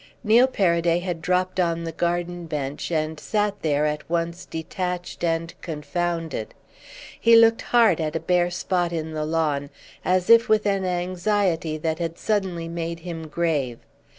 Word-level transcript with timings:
Neil 0.23 0.47
Paraday 0.47 0.97
had 0.99 1.21
dropped 1.21 1.59
on 1.59 1.83
the 1.83 1.91
garden 1.91 2.47
bench 2.47 2.89
and 2.91 3.19
sat 3.19 3.61
there 3.61 3.85
at 3.85 4.09
once 4.09 4.45
detached 4.47 5.23
and 5.23 5.53
confounded; 5.61 6.55
he 7.19 7.35
looked 7.35 7.61
hard 7.61 8.01
at 8.01 8.15
a 8.15 8.19
bare 8.19 8.49
spot 8.49 8.91
in 8.91 9.11
the 9.11 9.25
lawn, 9.25 9.69
as 10.03 10.27
if 10.27 10.49
with 10.49 10.65
an 10.65 10.85
anxiety 10.85 11.77
that 11.77 11.99
had 11.99 12.17
suddenly 12.17 12.67
made 12.67 13.01
him 13.01 13.27
grave. 13.27 13.77